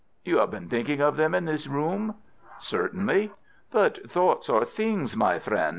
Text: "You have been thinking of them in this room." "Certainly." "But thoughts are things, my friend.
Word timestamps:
"You 0.25 0.39
have 0.39 0.49
been 0.49 0.67
thinking 0.67 0.99
of 0.99 1.15
them 1.15 1.35
in 1.35 1.45
this 1.45 1.67
room." 1.67 2.15
"Certainly." 2.57 3.33
"But 3.69 4.09
thoughts 4.09 4.49
are 4.49 4.65
things, 4.65 5.15
my 5.15 5.37
friend. 5.37 5.69